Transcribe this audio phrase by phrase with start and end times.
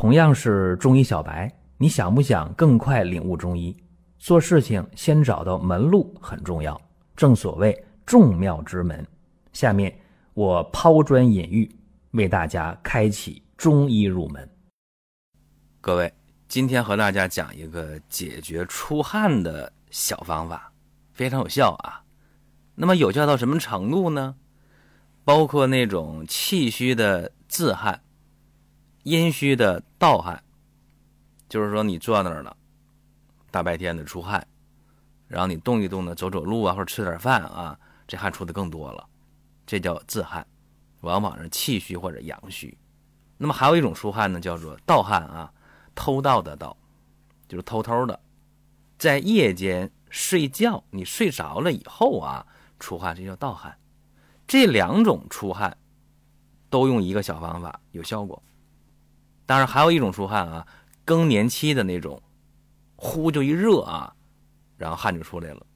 [0.00, 3.76] 同样是中医小白，你想不想更快领悟中医？
[4.18, 6.80] 做事情先找到门路很重要，
[7.14, 9.06] 正所谓众妙之门。
[9.52, 9.94] 下面
[10.32, 11.70] 我抛砖引玉，
[12.12, 14.48] 为大家开启中医入门。
[15.82, 16.10] 各位，
[16.48, 20.72] 今天和大家讲一个解决出汗的小方法，
[21.12, 22.02] 非常有效啊。
[22.74, 24.34] 那么有效到什么程度呢？
[25.24, 28.00] 包括那种气虚的自汗。
[29.04, 30.42] 阴虚的盗汗，
[31.48, 32.54] 就是说你坐那儿了，
[33.50, 34.46] 大白天的出汗，
[35.26, 39.08] 然后你动一动呢，走走路啊，或者吃点饭啊，这汗出的更多了，
[39.66, 40.46] 这叫自汗，
[41.00, 42.76] 往往是气虚或者阳虚。
[43.38, 45.50] 那么还有一种出汗呢，叫做盗汗啊，
[45.94, 46.76] 偷盗的盗，
[47.48, 48.20] 就是偷偷的，
[48.98, 52.46] 在夜间睡觉，你睡着了以后啊，
[52.78, 53.74] 出汗，这叫盗汗。
[54.46, 55.74] 这两种出汗
[56.68, 58.42] 都用一个小方法有效果。
[59.50, 60.64] 当然，还有一种出汗啊，
[61.04, 62.22] 更年期的那种，
[62.94, 64.14] 呼就一热啊，
[64.76, 65.66] 然后汗就出来了。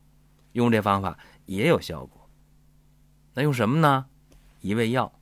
[0.53, 2.31] 用这方法也有效果。
[3.33, 4.07] 那用什么呢？
[4.61, 5.13] 一味药，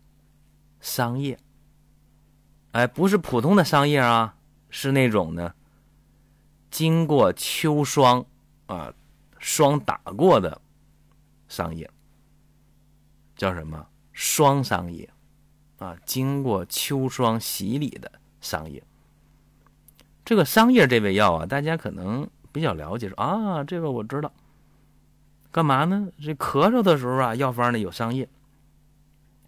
[0.82, 1.38] 桑叶。
[2.72, 4.36] 哎，不是普通的桑叶啊，
[4.68, 5.54] 是那种呢，
[6.70, 8.22] 经过秋霜
[8.66, 8.92] 啊，
[9.38, 10.60] 霜打过的
[11.48, 11.90] 桑叶，
[13.34, 13.86] 叫什么？
[14.12, 15.08] 霜桑叶
[15.78, 18.20] 啊，经过秋霜洗礼的。
[18.42, 18.82] 桑叶，
[20.22, 24.30] 这个桑叶这味药啊，大家可能比较了解，说啊，这个我知道。
[25.50, 26.08] 干嘛呢？
[26.20, 28.28] 这咳嗽的时候啊，药方里有桑叶，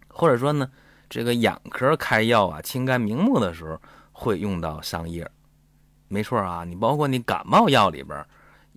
[0.07, 0.71] 或者说呢，
[1.09, 3.79] 这个眼科开药啊，清肝明目的时候
[4.11, 5.29] 会用到桑叶。
[6.07, 8.23] 没错啊，你包括你感冒药里边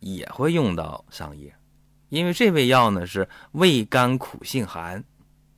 [0.01, 1.55] 也会用到桑叶，
[2.09, 5.05] 因为这味药呢是味甘苦性寒，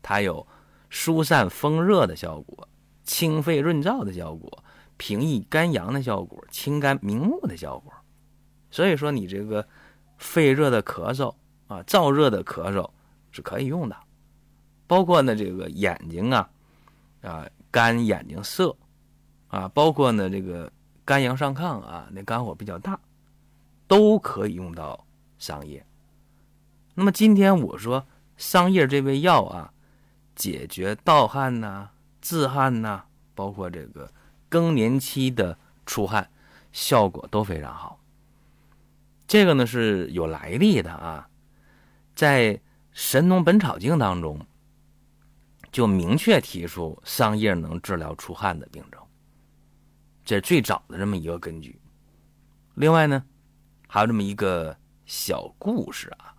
[0.02, 0.44] 它有
[0.88, 2.68] 疏散风热的效果。
[3.04, 4.62] 清肺润燥的效果，
[4.96, 7.92] 平抑肝阳的效果，清肝明目的效果。
[8.70, 9.66] 所以说，你这个
[10.18, 11.34] 肺热的咳嗽
[11.66, 12.88] 啊，燥热的咳嗽
[13.30, 13.96] 是可以用的。
[14.86, 16.50] 包括呢，这个眼睛啊，
[17.22, 18.76] 啊干眼睛涩
[19.48, 20.70] 啊，包括呢这个
[21.04, 22.98] 肝阳上亢啊，那肝火比较大，
[23.88, 25.06] 都可以用到
[25.38, 25.84] 桑叶。
[26.94, 28.06] 那么今天我说
[28.36, 29.72] 桑叶这味药啊，
[30.34, 31.90] 解决盗汗呐。
[32.20, 33.04] 自汗呐，
[33.34, 34.12] 包括这个
[34.48, 36.30] 更年期的出汗，
[36.72, 37.98] 效果都非常好。
[39.26, 41.28] 这个呢是有来历的啊，
[42.14, 42.54] 在
[42.92, 44.44] 《神农本草经》当中
[45.72, 49.00] 就明确提出桑叶能治疗出汗的病症，
[50.24, 51.80] 这是最早的这么一个根据。
[52.74, 53.24] 另外呢，
[53.86, 54.76] 还有这么一个
[55.06, 56.34] 小故事啊。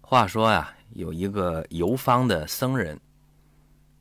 [0.00, 2.98] 话说呀，有一个游方的僧人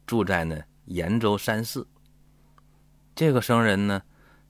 [0.08, 0.58] 住在呢。
[0.86, 1.88] 延州山寺，
[3.16, 4.02] 这个僧人呢，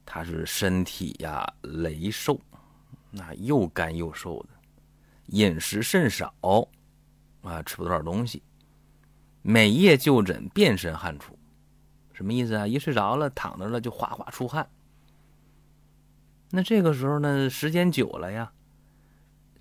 [0.05, 2.39] 他是身体呀羸瘦，
[3.11, 4.49] 那又干又瘦的，
[5.27, 6.33] 饮食甚少，
[7.41, 8.41] 啊，吃不多少东西，
[9.41, 11.37] 每夜就诊，遍身汗出，
[12.13, 12.65] 什么意思啊？
[12.65, 14.67] 一睡着了，躺着了就哗哗出汗。
[16.49, 18.51] 那这个时候呢，时间久了呀，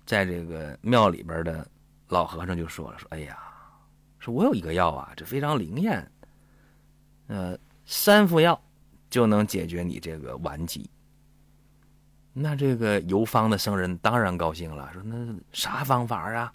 [0.05, 1.69] 在这个庙里边的
[2.07, 3.37] 老和尚就说了：“说哎呀，
[4.19, 6.09] 说我有一个药啊，这非常灵验。”
[7.31, 8.61] 呃，三副药
[9.09, 10.89] 就能解决你这个顽疾。
[12.33, 16.53] 那这个游方的僧人当然高兴了，说：“那啥方法啊？”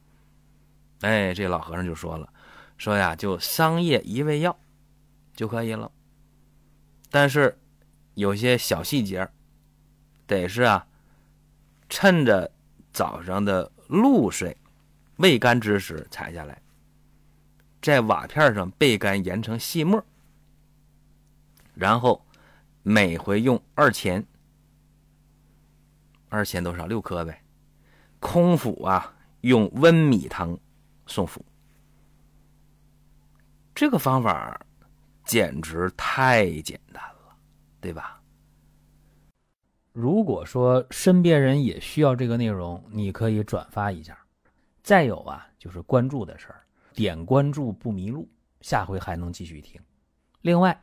[1.00, 2.30] 哎，这老和尚就说了
[2.76, 4.54] ：“说呀，就桑叶一味药
[5.34, 5.90] 就可以了。
[7.10, 7.58] 但是
[8.12, 9.26] 有些小细节，
[10.26, 10.86] 得是啊，
[11.88, 12.52] 趁着
[12.92, 14.54] 早上的露水
[15.16, 16.60] 未干之时采下来，
[17.80, 20.04] 在瓦片上焙干，研成细末。”
[21.76, 22.24] 然后
[22.82, 24.26] 每回用二钱，
[26.30, 26.86] 二钱多少？
[26.86, 27.44] 六颗呗。
[28.18, 30.58] 空腹啊，用温米汤
[31.06, 31.44] 送服。
[33.74, 34.58] 这个方法
[35.26, 37.36] 简直太简单了，
[37.78, 38.22] 对吧？
[39.92, 44.18] 如果说身边人也需要这个内容，你可以转发一下。
[44.82, 46.64] 再有啊，就是关注的事儿，
[46.94, 48.26] 点关注不迷路，
[48.62, 49.78] 下回还能继续听。
[50.40, 50.82] 另外。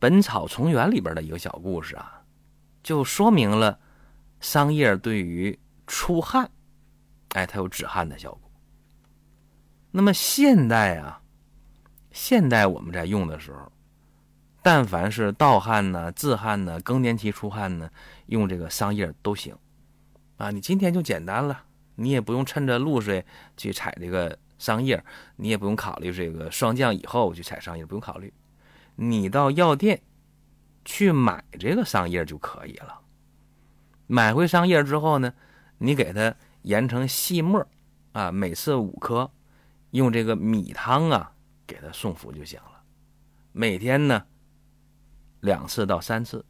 [0.00, 2.22] 本草从源》里边的一个小故事啊，
[2.82, 3.78] 就说明了
[4.40, 5.56] 桑叶对于
[5.86, 6.50] 出汗，
[7.34, 8.50] 哎，它有止汗的效果。
[9.90, 11.20] 那么现代啊，
[12.10, 13.70] 现代我们在用的时候，
[14.62, 17.90] 但凡是盗汗呢、自汗呢、更年期出汗呢，
[18.26, 19.54] 用这个桑叶都行
[20.38, 20.50] 啊。
[20.50, 21.64] 你今天就简单了，
[21.96, 23.22] 你也不用趁着露水
[23.56, 25.04] 去采这个桑叶，
[25.36, 28.32] 你也不用考虑这个霜降以后去采桑叶，不用考虑。
[29.02, 30.02] 你到药店
[30.84, 33.00] 去买这个桑叶就可以了。
[34.06, 35.32] 买回桑叶之后呢，
[35.78, 37.66] 你给它研成细末
[38.12, 39.30] 啊，每次五颗。
[39.92, 41.32] 用这个米汤啊，
[41.66, 42.80] 给他送服就行了。
[43.50, 44.24] 每天呢，
[45.40, 46.44] 两次到三次。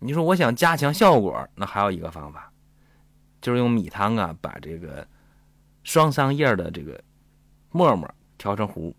[0.00, 2.52] 你说我想加强效果，那还有一个方法，
[3.40, 5.08] 就是用米汤啊，把这个
[5.82, 7.02] 双桑叶的这个
[7.70, 8.06] 沫沫
[8.36, 8.94] 调成糊，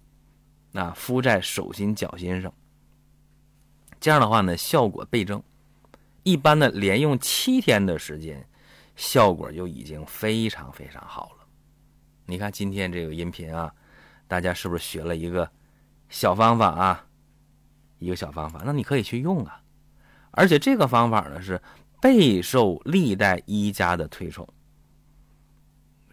[0.78, 2.54] 啊敷在手心、脚心上。
[4.00, 5.42] 这样的话呢，效果倍增。
[6.24, 8.48] 一般的连用七天的时间，
[8.96, 11.48] 效果就已经非常非常好了。
[12.26, 13.74] 你看今天这个音频啊，
[14.28, 15.50] 大家是不是学了一个
[16.10, 17.06] 小方法啊？
[18.00, 19.62] 一个小方法，那你可以去用啊。
[20.32, 21.60] 而且这个方法呢是
[22.00, 24.48] 备受历代医家的推崇。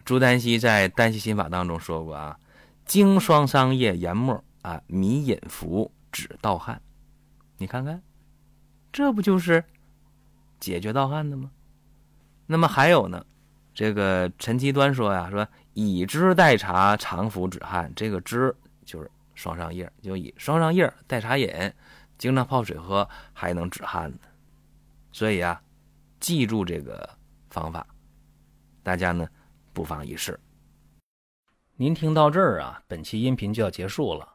[0.03, 2.39] 朱丹溪在《丹溪心法》当中说过啊
[2.85, 6.81] ：“经霜桑叶研末啊，米饮服止盗汗。”
[7.57, 8.01] 你看看，
[8.91, 9.63] 这不就是
[10.59, 11.51] 解决盗汗的吗？
[12.47, 13.23] 那么还有呢？
[13.73, 17.91] 这个陈其端说呀，说以汁代茶，常服止汗。
[17.95, 21.47] 这个汁就是双上叶，就以双上叶代茶饮，
[22.17, 24.17] 经常泡水喝，还能止汗呢。
[25.11, 25.61] 所以啊，
[26.19, 27.07] 记住这个
[27.49, 27.85] 方法，
[28.81, 29.27] 大家呢
[29.73, 30.39] 不妨一试。
[31.75, 34.34] 您听到这儿啊，本期音频就要结束了。